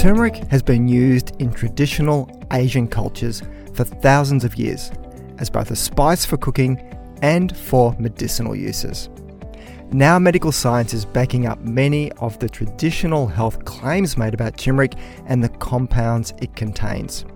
[0.00, 3.42] Turmeric has been used in traditional Asian cultures
[3.74, 4.90] for thousands of years
[5.36, 6.78] as both a spice for cooking
[7.20, 9.10] and for medicinal uses.
[9.92, 14.94] Now, medical science is backing up many of the traditional health claims made about turmeric
[15.26, 17.26] and the compounds it contains.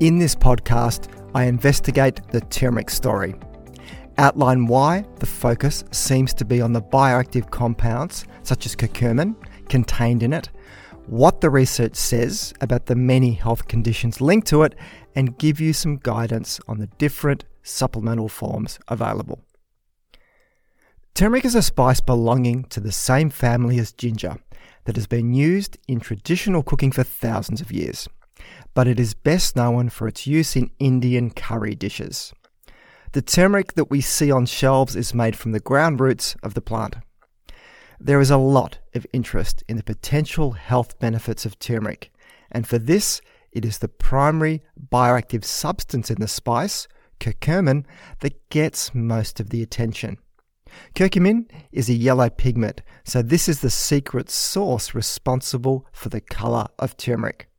[0.00, 3.34] In this podcast, I investigate the turmeric story,
[4.16, 9.36] outline why the focus seems to be on the bioactive compounds, such as curcumin,
[9.68, 10.48] contained in it,
[11.06, 14.74] what the research says about the many health conditions linked to it,
[15.14, 19.44] and give you some guidance on the different supplemental forms available.
[21.14, 24.36] Turmeric is a spice belonging to the same family as ginger
[24.84, 28.08] that has been used in traditional cooking for thousands of years,
[28.74, 32.32] but it is best known for its use in Indian curry dishes.
[33.12, 36.60] The turmeric that we see on shelves is made from the ground roots of the
[36.60, 36.96] plant.
[38.02, 42.10] There is a lot of interest in the potential health benefits of turmeric,
[42.50, 43.20] and for this,
[43.52, 46.88] it is the primary bioactive substance in the spice,
[47.20, 47.84] curcumin,
[48.20, 50.16] that gets most of the attention.
[50.94, 56.68] Curcumin is a yellow pigment, so this is the secret sauce responsible for the colour
[56.78, 57.50] of turmeric.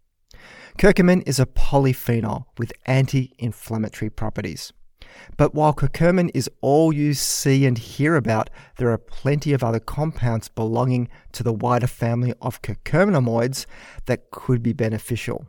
[0.80, 4.74] Curcumin is a polyphenol with anti inflammatory properties.
[5.38, 9.80] But while curcumin is all you see and hear about, there are plenty of other
[9.80, 13.66] compounds belonging to the wider family of curcuminoids
[14.06, 15.46] that could be beneficial.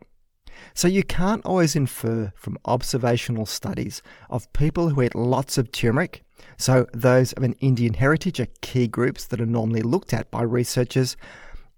[0.75, 6.23] So you can't always infer from observational studies of people who eat lots of turmeric,
[6.57, 10.43] so those of an Indian heritage are key groups that are normally looked at by
[10.43, 11.17] researchers,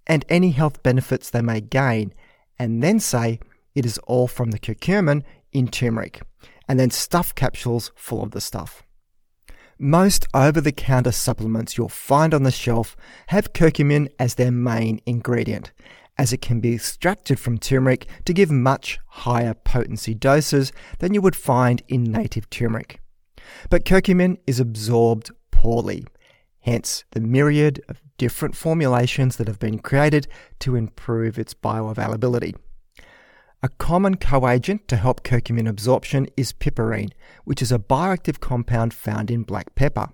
[0.06, 2.12] and any health benefits they may gain,
[2.58, 3.40] and then say
[3.74, 6.22] it is all from the curcumin in turmeric
[6.68, 8.82] and then stuff capsules full of the stuff.
[9.78, 12.96] Most over the counter supplements you'll find on the shelf
[13.28, 15.72] have curcumin as their main ingredient,
[16.16, 21.20] as it can be extracted from turmeric to give much higher potency doses than you
[21.20, 23.00] would find in native turmeric.
[23.68, 26.04] But curcumin is absorbed poorly,
[26.60, 30.28] hence the myriad of different formulations that have been created
[30.60, 32.54] to improve its bioavailability.
[33.64, 37.12] A common coagent to help curcumin absorption is piperine,
[37.44, 40.08] which is a bioactive compound found in black pepper.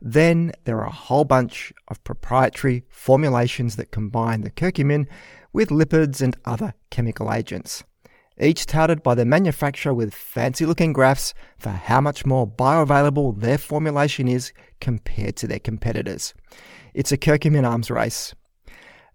[0.00, 5.06] Then there are a whole bunch of proprietary formulations that combine the curcumin
[5.52, 7.84] with lipids and other chemical agents,
[8.40, 13.56] each touted by the manufacturer with fancy looking graphs for how much more bioavailable their
[13.56, 16.34] formulation is compared to their competitors.
[16.92, 18.34] It's a curcumin arms race.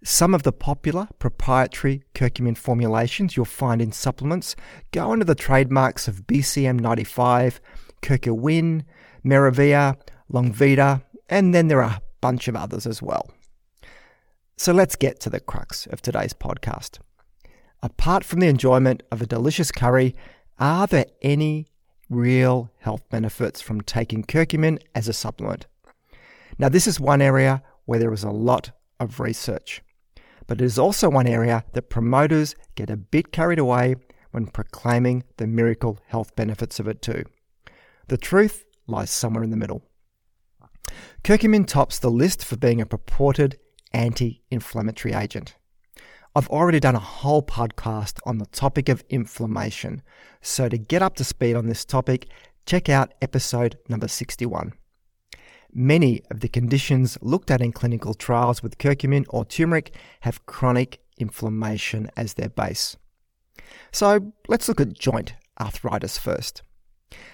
[0.04, 4.56] Some of the popular proprietary curcumin formulations you'll find in supplements
[4.92, 7.60] go under the trademarks of BCM95,
[8.02, 8.84] Curcuwin,
[9.26, 9.98] Meravia,
[10.32, 13.30] Longvida, and then there are a bunch of others as well.
[14.56, 17.00] So let's get to the crux of today's podcast.
[17.84, 20.16] Apart from the enjoyment of a delicious curry,
[20.60, 21.68] are there any
[22.10, 25.66] real health benefits from taking curcumin as a supplement?
[26.58, 29.82] Now, this is one area where there is a lot of research
[30.50, 33.96] but it is also one area that promoters get a bit carried away
[34.32, 37.24] when proclaiming the miracle health benefits of it too.
[38.08, 39.84] The truth lies somewhere in the middle.
[41.24, 43.60] Curcumin tops the list for being a purported
[43.94, 45.56] anti inflammatory agent.
[46.36, 50.02] I've already done a whole podcast on the topic of inflammation,
[50.42, 52.28] so to get up to speed on this topic,
[52.66, 54.74] check out episode number 61.
[55.74, 61.02] Many of the conditions looked at in clinical trials with curcumin or turmeric have chronic
[61.18, 62.98] inflammation as their base.
[63.92, 66.64] So let's look at joint arthritis first.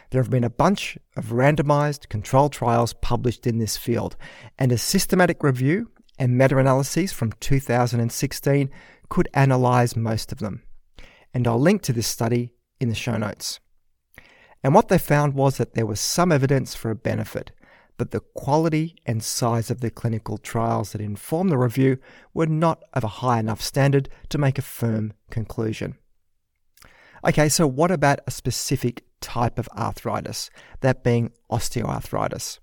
[0.09, 4.15] There have been a bunch of randomized controlled trials published in this field,
[4.57, 8.69] and a systematic review and meta analyses from 2016
[9.09, 10.63] could analyze most of them.
[11.33, 13.59] And I'll link to this study in the show notes.
[14.63, 17.51] And what they found was that there was some evidence for a benefit,
[17.97, 21.97] but the quality and size of the clinical trials that informed the review
[22.33, 25.95] were not of a high enough standard to make a firm conclusion.
[27.25, 30.49] Okay, so what about a specific type of arthritis,
[30.81, 32.59] that being osteoarthritis?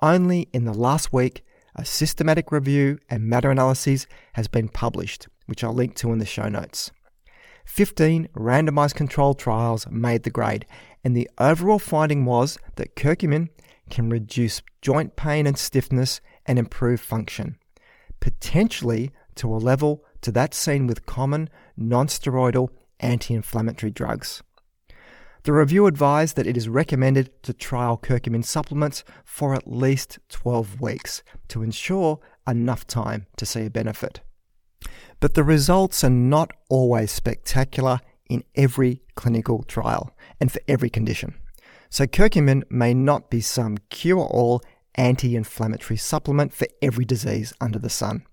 [0.00, 1.44] Only in the last week,
[1.76, 6.26] a systematic review and meta analyses has been published, which I'll link to in the
[6.26, 6.90] show notes.
[7.66, 10.66] 15 randomized controlled trials made the grade,
[11.04, 13.50] and the overall finding was that curcumin
[13.88, 17.58] can reduce joint pain and stiffness and improve function,
[18.20, 22.68] potentially to a level to that seen with common non-steroidal
[23.00, 24.42] anti-inflammatory drugs.
[25.44, 30.80] The review advised that it is recommended to trial curcumin supplements for at least 12
[30.80, 34.20] weeks to ensure enough time to see a benefit.
[35.20, 41.34] But the results are not always spectacular in every clinical trial and for every condition.
[41.90, 44.62] So curcumin may not be some cure-all
[44.94, 48.24] anti-inflammatory supplement for every disease under the sun.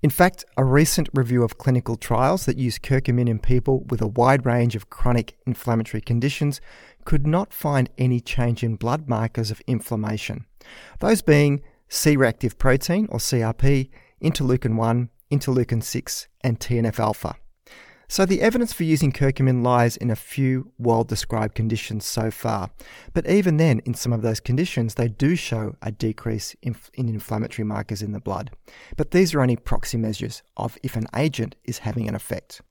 [0.00, 4.06] In fact, a recent review of clinical trials that use curcumin in people with a
[4.06, 6.60] wide range of chronic inflammatory conditions
[7.04, 10.44] could not find any change in blood markers of inflammation,
[11.00, 13.88] those being C reactive protein or CRP,
[14.22, 17.34] interleukin 1, interleukin 6, and TNF alpha.
[18.10, 22.70] So the evidence for using curcumin lies in a few well described conditions so far.
[23.12, 27.10] But even then, in some of those conditions, they do show a decrease in, in,
[27.10, 28.50] inflammatory markers in the blood.
[28.96, 32.62] But these are only proxy measures of if an agent is having an effect.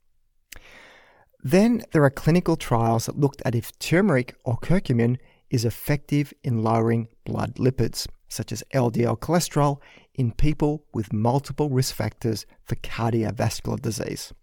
[1.44, 5.18] Then there are clinical trials that looked at if turmeric or curcumin
[5.52, 9.80] is effective in lowering blood lipids, such as LDL cholesterol,
[10.16, 14.34] in people with multiple risk factors for cardiovascular disease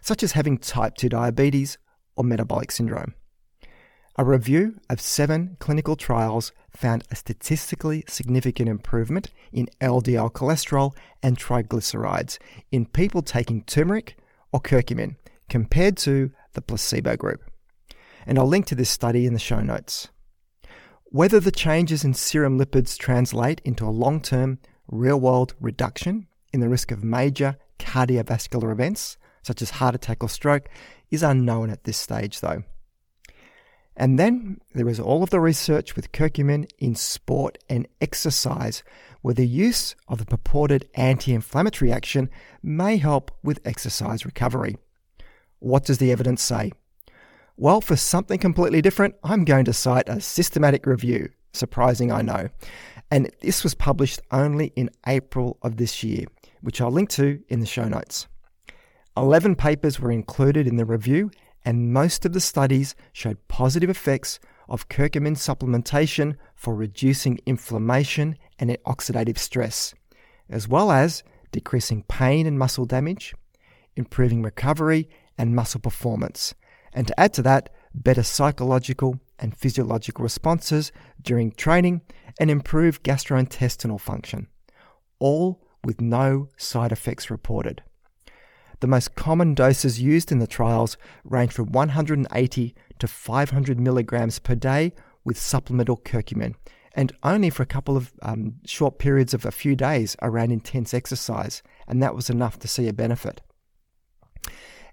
[0.00, 1.78] such as having type 2 diabetes
[2.16, 3.14] or metabolic syndrome.
[4.16, 10.92] A review of seven clinical trials found a statistically significant improvement in LDL cholesterol
[11.22, 12.38] and triglycerides
[12.72, 14.16] in people taking turmeric
[14.52, 15.16] or curcumin
[15.48, 17.48] compared to the placebo group.
[18.26, 20.08] And I'll link to this study in the show notes.
[21.10, 26.60] Whether the changes in serum lipids translate into a long term, real world reduction in
[26.60, 29.16] the risk of major cardiovascular events
[29.48, 30.68] such as heart attack or stroke,
[31.10, 32.62] is unknown at this stage, though.
[33.96, 38.84] And then there is all of the research with curcumin in sport and exercise,
[39.22, 42.28] where the use of the purported anti inflammatory action
[42.62, 44.76] may help with exercise recovery.
[45.58, 46.70] What does the evidence say?
[47.60, 51.30] Well, for something completely different, I'm going to cite a systematic review.
[51.52, 52.50] Surprising, I know.
[53.10, 56.26] And this was published only in April of this year,
[56.60, 58.28] which I'll link to in the show notes.
[59.16, 61.32] 11 papers were included in the review,
[61.64, 64.38] and most of the studies showed positive effects
[64.68, 69.94] of curcumin supplementation for reducing inflammation and oxidative stress,
[70.48, 73.34] as well as decreasing pain and muscle damage,
[73.96, 76.54] improving recovery and muscle performance,
[76.92, 80.92] and to add to that, better psychological and physiological responses
[81.22, 82.02] during training
[82.40, 84.48] and improved gastrointestinal function,
[85.18, 87.82] all with no side effects reported.
[88.80, 94.54] The most common doses used in the trials range from 180 to 500 milligrams per
[94.54, 94.92] day
[95.24, 96.54] with supplemental curcumin,
[96.94, 100.94] and only for a couple of um, short periods of a few days around intense
[100.94, 103.40] exercise, and that was enough to see a benefit.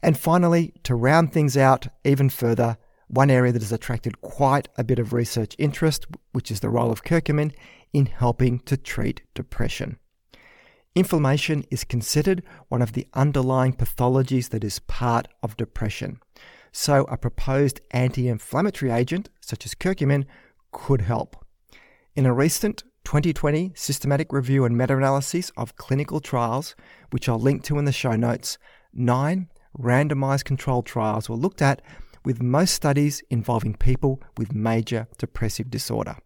[0.05, 4.83] And finally, to round things out even further, one area that has attracted quite a
[4.83, 7.55] bit of research interest, which is the role of curcumin
[7.91, 9.97] in helping to treat depression.
[10.93, 16.19] Inflammation is considered one of the underlying pathologies that is part of depression.
[16.71, 20.25] So, a proposed anti inflammatory agent, such as curcumin,
[20.71, 21.35] could help.
[22.13, 26.75] In a recent 2020 systematic review and meta analysis of clinical trials,
[27.09, 28.59] which I'll link to in the show notes,
[28.93, 31.81] nine randomized controlled trials were looked at,
[32.23, 36.17] with most studies involving people with major depressive disorder.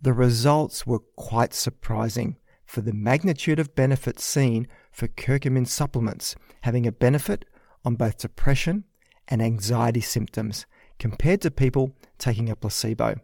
[0.00, 6.86] The results were quite surprising for the magnitude of benefit seen for curcumin supplements having
[6.86, 7.44] a benefit
[7.84, 8.84] on both depression
[9.28, 10.66] and anxiety symptoms
[10.98, 13.16] compared to people taking a placebo.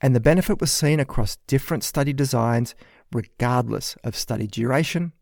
[0.00, 2.74] And the benefit was seen across different study designs,
[3.12, 5.12] regardless of study duration,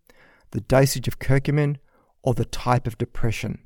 [0.50, 1.76] the dosage of curcumin,
[2.26, 3.60] or the type of depression.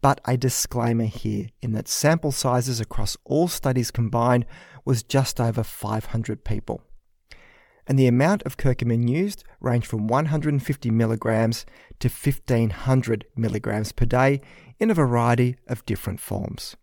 [0.00, 4.46] But a disclaimer here in that sample sizes across all studies combined
[4.84, 6.82] was just over 500 people
[7.86, 11.66] and the amount of curcumin used ranged from 150 milligrams
[11.98, 14.40] to 1500 milligrams per day
[14.78, 16.76] in a variety of different forms.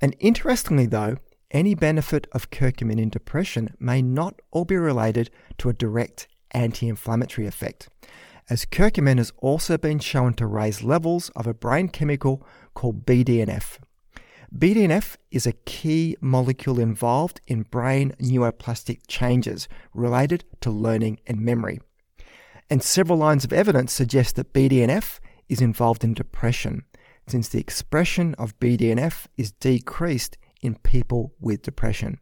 [0.00, 1.16] And interestingly, though,
[1.50, 6.88] any benefit of curcumin in depression may not all be related to a direct anti
[6.88, 7.88] inflammatory effect,
[8.50, 13.78] as curcumin has also been shown to raise levels of a brain chemical called BDNF,
[14.56, 21.80] BDNF is a key molecule involved in brain neuroplastic changes related to learning and memory.
[22.70, 26.84] And several lines of evidence suggest that BDNF is involved in depression,
[27.26, 32.20] since the expression of BDNF is decreased in people with depression.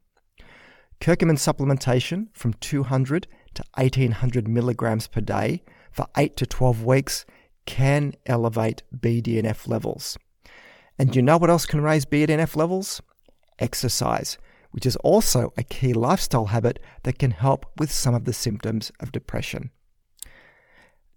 [1.03, 7.25] Curcumin supplementation from 200 to 1800 milligrams per day for 8 to 12 weeks
[7.67, 10.19] can elevate BDNF levels.
[10.99, 13.01] And you know what else can raise BDNF levels?
[13.59, 14.39] Exercise,
[14.73, 18.91] which is also a key lifestyle habit that can help with some of the symptoms
[19.01, 19.71] of depression.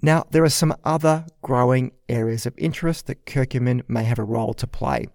[0.01, 4.53] Now, there are some other growing areas of interest that curcumin may have a role
[4.55, 5.07] to play.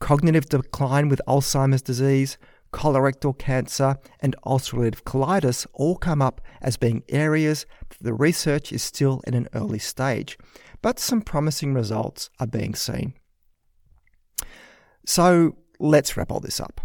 [0.00, 2.36] Cognitive decline with Alzheimer's disease,
[2.72, 8.82] colorectal cancer, and ulcerative colitis all come up as being areas that the research is
[8.82, 10.38] still in an early stage,
[10.80, 13.14] but some promising results are being seen.
[15.06, 16.80] So let's wrap all this up.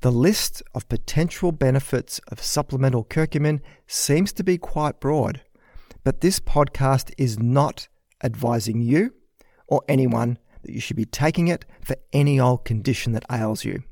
[0.00, 5.42] The list of potential benefits of supplemental curcumin seems to be quite broad.
[6.04, 7.88] But this podcast is not
[8.22, 9.12] advising you
[9.66, 13.82] or anyone that you should be taking it for any old condition that ails you.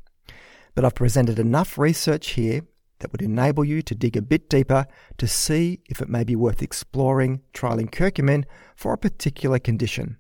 [0.77, 2.61] But I've presented enough research here
[2.99, 6.37] that would enable you to dig a bit deeper to see if it may be
[6.37, 8.45] worth exploring trialing curcumin
[8.77, 10.19] for a particular condition.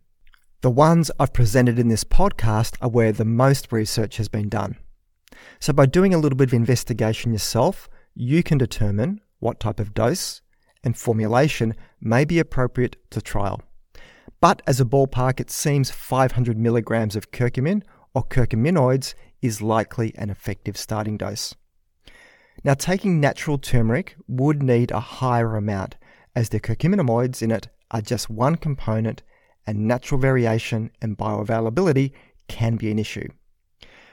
[0.63, 4.79] The ones I've presented in this podcast are where the most research has been done.
[5.61, 9.93] So, by doing a little bit of investigation yourself, you can determine what type of
[9.93, 10.41] dose
[10.83, 13.61] and formulation may be appropriate to trial.
[14.41, 17.83] But as a ballpark, it seems 500 milligrams of curcumin
[18.15, 21.55] or curcuminoids is likely an effective starting dose.
[22.65, 25.97] Now, taking natural turmeric would need a higher amount,
[26.35, 29.23] as the curcuminoids in it are just one component,
[29.67, 32.13] and natural variation and bioavailability
[32.49, 33.29] can be an issue.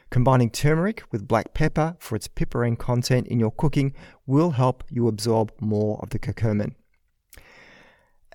[0.09, 3.93] Combining turmeric with black pepper for its piperine content in your cooking
[4.27, 6.75] will help you absorb more of the curcumin.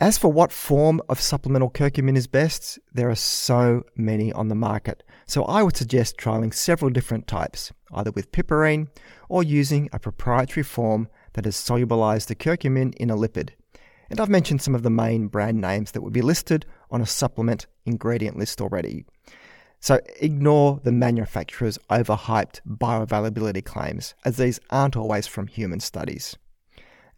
[0.01, 4.55] As for what form of supplemental curcumin is best, there are so many on the
[4.55, 8.89] market, so I would suggest trialing several different types, either with piperine
[9.29, 13.51] or using a proprietary form that has solubilized the curcumin in a lipid.
[14.09, 17.07] And I've mentioned some of the main brand names that would be listed on a
[17.07, 19.05] supplement ingredient list already.
[19.81, 26.39] So ignore the manufacturer's overhyped bioavailability claims, as these aren't always from human studies.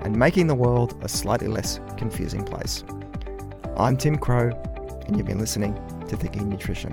[0.00, 2.82] and making the world a slightly less confusing place.
[3.76, 4.50] I'm Tim Crowe,
[5.06, 5.74] and you've been listening
[6.08, 6.90] to Thinking Nutrition.